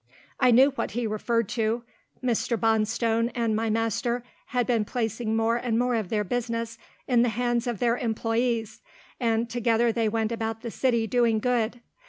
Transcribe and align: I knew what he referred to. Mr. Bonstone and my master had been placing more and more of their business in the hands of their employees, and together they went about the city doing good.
I 0.39 0.49
knew 0.49 0.71
what 0.71 0.91
he 0.97 1.05
referred 1.05 1.47
to. 1.49 1.83
Mr. 2.23 2.57
Bonstone 2.59 3.29
and 3.35 3.55
my 3.55 3.69
master 3.69 4.23
had 4.47 4.65
been 4.65 4.83
placing 4.83 5.35
more 5.35 5.57
and 5.57 5.77
more 5.77 5.93
of 5.93 6.09
their 6.09 6.23
business 6.23 6.79
in 7.07 7.21
the 7.21 7.29
hands 7.29 7.67
of 7.67 7.77
their 7.77 7.97
employees, 7.99 8.81
and 9.19 9.47
together 9.47 9.91
they 9.91 10.09
went 10.09 10.31
about 10.31 10.61
the 10.61 10.71
city 10.71 11.05
doing 11.05 11.37
good. 11.37 11.81